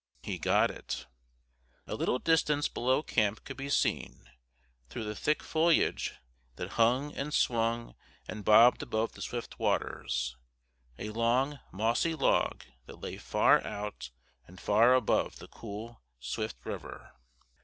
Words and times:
He 0.23 0.39
got 0.39 0.71
it. 0.71 1.05
A 1.85 1.93
little 1.93 2.17
distance 2.17 2.67
below 2.67 3.03
camp 3.03 3.43
could 3.43 3.55
be 3.57 3.69
seen, 3.69 4.31
through 4.89 5.03
the 5.03 5.13
thick 5.15 5.43
foliage 5.43 6.15
that 6.55 6.71
hung 6.71 7.13
and 7.13 7.31
swung 7.31 7.93
and 8.27 8.43
bobbed 8.43 8.81
above 8.81 9.11
the 9.11 9.21
swift 9.21 9.59
waters, 9.59 10.35
a 10.97 11.11
long, 11.11 11.59
mossy 11.71 12.15
log 12.15 12.63
that 12.87 12.99
lay 12.99 13.17
far 13.17 13.63
out 13.63 14.09
and 14.47 14.59
far 14.59 14.95
above 14.95 15.35
the 15.37 15.47
cool, 15.47 16.01
swift 16.19 16.57
river. 16.65 17.11